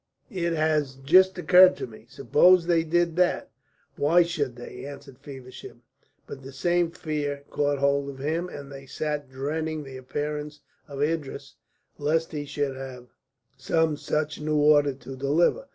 "It 0.31 0.53
has 0.53 0.95
just 0.95 1.37
occurred 1.37 1.75
to 1.77 1.85
me! 1.85 2.07
Suppose 2.09 2.65
they 2.65 2.83
did 2.83 3.15
that!" 3.17 3.51
"Why 3.97 4.23
should 4.23 4.55
they?" 4.55 4.83
answered 4.83 5.19
Feversham; 5.19 5.83
but 6.25 6.41
the 6.41 6.51
same 6.51 6.89
fear 6.89 7.43
caught 7.51 7.77
hold 7.77 8.09
of 8.09 8.17
him, 8.17 8.49
and 8.49 8.71
they 8.71 8.87
sat 8.87 9.29
dreading 9.29 9.83
the 9.83 9.97
appearance 9.97 10.61
of 10.87 11.03
Idris, 11.03 11.53
lest 11.99 12.31
he 12.31 12.45
should 12.45 12.75
have 12.75 13.09
some 13.55 13.95
such 13.95 14.41
new 14.41 14.57
order 14.57 14.93
to 14.95 15.15
deliver. 15.15 15.67